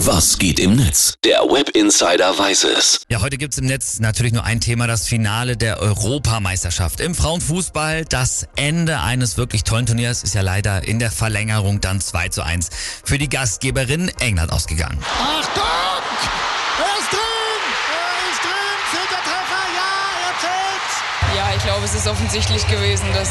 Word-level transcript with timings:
Was 0.00 0.36
geht 0.36 0.60
im 0.60 0.76
Netz? 0.76 1.14
Der 1.24 1.40
Web 1.40 1.70
Insider 1.70 2.38
weiß 2.38 2.64
es. 2.64 3.00
Ja, 3.08 3.22
heute 3.22 3.38
gibt's 3.38 3.56
im 3.56 3.64
Netz 3.64 3.98
natürlich 3.98 4.34
nur 4.34 4.44
ein 4.44 4.60
Thema, 4.60 4.86
das 4.86 5.08
Finale 5.08 5.56
der 5.56 5.80
Europameisterschaft. 5.80 7.00
Im 7.00 7.14
Frauenfußball, 7.14 8.04
das 8.04 8.46
Ende 8.56 9.00
eines 9.00 9.38
wirklich 9.38 9.64
tollen 9.64 9.86
Turniers 9.86 10.22
ist 10.22 10.34
ja 10.34 10.42
leider 10.42 10.86
in 10.86 10.98
der 10.98 11.10
Verlängerung 11.10 11.80
dann 11.80 12.02
2 12.02 12.28
zu 12.28 12.42
1 12.42 12.68
für 13.04 13.16
die 13.16 13.30
Gastgeberin 13.30 14.12
England 14.20 14.52
ausgegangen. 14.52 14.98
Achtung! 15.18 15.62
Er 16.78 17.00
ist 17.00 17.10
drin! 17.10 17.62
Er 17.88 18.30
ist 18.30 18.42
drin! 18.44 18.76
Zählt 18.92 19.10
der 19.10 19.22
Treffer? 19.24 19.64
Ja, 19.74 19.92
er 20.28 20.34
zählt! 20.42 21.36
Ja, 21.36 21.56
ich 21.56 21.62
glaube, 21.64 21.86
es 21.86 21.94
ist 21.94 22.06
offensichtlich 22.06 22.68
gewesen, 22.68 23.06
dass 23.14 23.30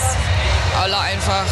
alle 0.82 0.97
einfach 0.97 1.45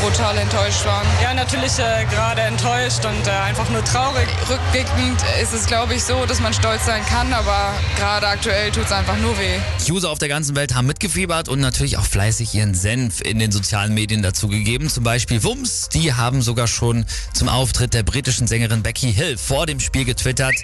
brutal 0.00 0.36
enttäuscht 0.38 0.84
waren. 0.84 1.06
Ja, 1.22 1.34
natürlich 1.34 1.78
äh, 1.78 2.04
gerade 2.10 2.42
enttäuscht 2.42 3.04
und 3.04 3.26
äh, 3.26 3.30
einfach 3.30 3.68
nur 3.70 3.84
traurig. 3.84 4.26
Rückblickend 4.48 5.20
ist 5.42 5.52
es, 5.52 5.66
glaube 5.66 5.94
ich, 5.94 6.02
so, 6.02 6.24
dass 6.26 6.40
man 6.40 6.52
stolz 6.52 6.86
sein 6.86 7.04
kann, 7.06 7.32
aber 7.32 7.74
gerade 7.98 8.26
aktuell 8.26 8.70
tut 8.70 8.84
es 8.84 8.92
einfach 8.92 9.16
nur 9.18 9.36
weh. 9.38 9.58
User 9.90 10.10
auf 10.10 10.18
der 10.18 10.28
ganzen 10.28 10.56
Welt 10.56 10.74
haben 10.74 10.86
mitgefiebert 10.86 11.48
und 11.48 11.60
natürlich 11.60 11.98
auch 11.98 12.04
fleißig 12.04 12.54
ihren 12.54 12.74
Senf 12.74 13.20
in 13.20 13.38
den 13.38 13.52
sozialen 13.52 13.94
Medien 13.94 14.22
dazugegeben. 14.22 14.88
Zum 14.88 15.04
Beispiel 15.04 15.42
Wums, 15.42 15.88
die 15.88 16.14
haben 16.14 16.42
sogar 16.42 16.66
schon 16.66 17.04
zum 17.32 17.48
Auftritt 17.48 17.94
der 17.94 18.02
britischen 18.02 18.46
Sängerin 18.46 18.82
Becky 18.82 19.12
Hill 19.12 19.36
vor 19.36 19.66
dem 19.66 19.80
Spiel 19.80 20.04
getwittert. 20.04 20.54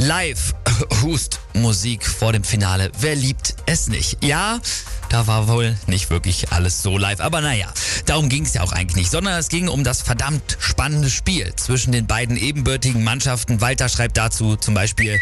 Live, 0.00 0.54
Hust, 1.02 1.40
Musik 1.54 2.06
vor 2.06 2.32
dem 2.32 2.44
Finale. 2.44 2.92
Wer 3.00 3.16
liebt 3.16 3.56
es 3.66 3.88
nicht? 3.88 4.24
Ja, 4.24 4.60
da 5.08 5.26
war 5.26 5.48
wohl 5.48 5.76
nicht 5.88 6.08
wirklich 6.10 6.52
alles 6.52 6.82
so 6.82 6.96
live. 6.96 7.18
Aber 7.18 7.40
naja, 7.40 7.66
darum 8.06 8.28
ging 8.28 8.44
es 8.44 8.54
ja 8.54 8.62
auch 8.62 8.70
eigentlich 8.70 8.94
nicht, 8.94 9.10
sondern 9.10 9.36
es 9.36 9.48
ging 9.48 9.66
um 9.66 9.82
das 9.82 10.02
verdammt 10.02 10.56
spannende 10.60 11.10
Spiel 11.10 11.52
zwischen 11.56 11.90
den 11.90 12.06
beiden 12.06 12.36
ebenbürtigen 12.36 13.02
Mannschaften. 13.02 13.60
Walter 13.60 13.88
schreibt 13.88 14.16
dazu 14.16 14.54
zum 14.54 14.74
Beispiel, 14.74 15.18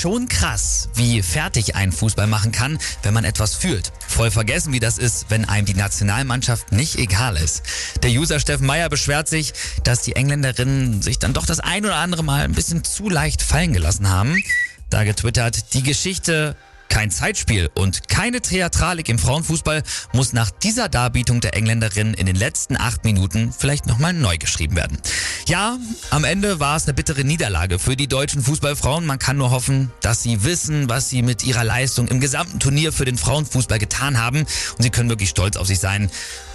Schon 0.00 0.28
krass, 0.28 0.88
wie 0.94 1.20
fertig 1.20 1.76
ein 1.76 1.92
Fußball 1.92 2.26
machen 2.26 2.52
kann, 2.52 2.78
wenn 3.02 3.12
man 3.12 3.26
etwas 3.26 3.54
fühlt. 3.54 3.92
Voll 4.08 4.30
vergessen, 4.30 4.72
wie 4.72 4.80
das 4.80 4.96
ist, 4.96 5.26
wenn 5.28 5.44
einem 5.44 5.66
die 5.66 5.74
Nationalmannschaft 5.74 6.72
nicht 6.72 6.96
egal 6.96 7.36
ist. 7.36 7.62
Der 8.02 8.08
User 8.08 8.40
Steffen 8.40 8.64
Meyer 8.66 8.88
beschwert 8.88 9.28
sich, 9.28 9.52
dass 9.84 10.00
die 10.00 10.16
Engländerinnen 10.16 11.02
sich 11.02 11.18
dann 11.18 11.34
doch 11.34 11.44
das 11.44 11.60
ein 11.60 11.84
oder 11.84 11.96
andere 11.96 12.24
Mal 12.24 12.44
ein 12.44 12.52
bisschen 12.52 12.82
zu 12.82 13.10
leicht 13.10 13.42
fallen 13.42 13.74
gelassen 13.74 14.08
haben. 14.08 14.42
Da 14.88 15.04
getwittert, 15.04 15.74
die 15.74 15.82
Geschichte 15.82 16.56
kein 16.90 17.10
Zeitspiel 17.10 17.70
und 17.74 18.08
keine 18.08 18.42
Theatralik 18.42 19.08
im 19.08 19.18
Frauenfußball 19.18 19.82
muss 20.12 20.34
nach 20.34 20.50
dieser 20.50 20.90
Darbietung 20.90 21.40
der 21.40 21.54
Engländerin 21.56 22.12
in 22.12 22.26
den 22.26 22.36
letzten 22.36 22.76
acht 22.76 23.04
Minuten 23.04 23.54
vielleicht 23.56 23.86
nochmal 23.86 24.12
neu 24.12 24.36
geschrieben 24.36 24.76
werden. 24.76 24.98
Ja, 25.46 25.78
am 26.10 26.24
Ende 26.24 26.60
war 26.60 26.76
es 26.76 26.84
eine 26.84 26.94
bittere 26.94 27.24
Niederlage 27.24 27.78
für 27.78 27.96
die 27.96 28.08
deutschen 28.08 28.42
Fußballfrauen. 28.42 29.06
Man 29.06 29.18
kann 29.18 29.38
nur 29.38 29.50
hoffen, 29.50 29.90
dass 30.02 30.22
sie 30.22 30.44
wissen, 30.44 30.90
was 30.90 31.08
sie 31.08 31.22
mit 31.22 31.44
ihrer 31.44 31.64
Leistung 31.64 32.08
im 32.08 32.20
gesamten 32.20 32.60
Turnier 32.60 32.92
für 32.92 33.06
den 33.06 33.16
Frauenfußball 33.16 33.78
getan 33.78 34.18
haben 34.18 34.40
und 34.40 34.82
sie 34.82 34.90
können 34.90 35.08
wirklich 35.08 35.30
stolz 35.30 35.56
auf 35.56 35.66
sich 35.66 35.78
sein 35.78 36.10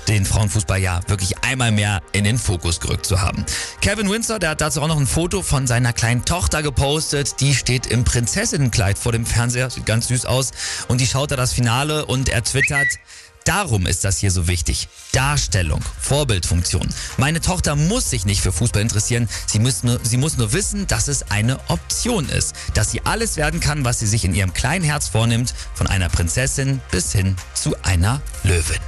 den 0.07 0.25
Frauenfußball 0.25 0.79
ja 0.79 1.01
wirklich 1.07 1.43
einmal 1.43 1.71
mehr 1.71 2.01
in 2.11 2.23
den 2.23 2.37
Fokus 2.37 2.79
gerückt 2.79 3.05
zu 3.05 3.21
haben. 3.21 3.45
Kevin 3.81 4.09
Windsor, 4.09 4.39
der 4.39 4.51
hat 4.51 4.61
dazu 4.61 4.81
auch 4.81 4.87
noch 4.87 4.99
ein 4.99 5.07
Foto 5.07 5.41
von 5.41 5.67
seiner 5.67 5.93
kleinen 5.93 6.25
Tochter 6.25 6.63
gepostet. 6.63 7.39
Die 7.39 7.55
steht 7.55 7.87
im 7.87 8.03
Prinzessinnenkleid 8.03 8.97
vor 8.97 9.11
dem 9.11 9.25
Fernseher, 9.25 9.69
sieht 9.69 9.85
ganz 9.85 10.07
süß 10.07 10.25
aus. 10.25 10.51
Und 10.87 11.01
die 11.01 11.07
schaut 11.07 11.31
da 11.31 11.35
das 11.35 11.53
Finale 11.53 12.05
und 12.05 12.29
er 12.29 12.43
twittert, 12.43 12.87
Darum 13.45 13.85
ist 13.85 14.03
das 14.03 14.17
hier 14.17 14.31
so 14.31 14.47
wichtig. 14.47 14.87
Darstellung, 15.11 15.79
Vorbildfunktion. 16.01 16.89
Meine 17.17 17.41
Tochter 17.41 17.75
muss 17.75 18.09
sich 18.09 18.25
nicht 18.25 18.41
für 18.41 18.51
Fußball 18.51 18.81
interessieren. 18.81 19.29
Sie 19.45 19.59
muss, 19.59 19.83
nur, 19.83 19.99
sie 20.01 20.17
muss 20.17 20.37
nur 20.37 20.51
wissen, 20.51 20.87
dass 20.87 21.07
es 21.07 21.29
eine 21.29 21.59
Option 21.69 22.27
ist. 22.27 22.55
Dass 22.73 22.89
sie 22.89 23.05
alles 23.05 23.37
werden 23.37 23.59
kann, 23.59 23.85
was 23.85 23.99
sie 23.99 24.07
sich 24.07 24.25
in 24.25 24.33
ihrem 24.33 24.53
kleinen 24.53 24.83
Herz 24.83 25.09
vornimmt. 25.09 25.53
Von 25.75 25.85
einer 25.85 26.09
Prinzessin 26.09 26.81
bis 26.89 27.11
hin 27.11 27.35
zu 27.53 27.75
einer 27.83 28.19
Löwin. 28.43 28.79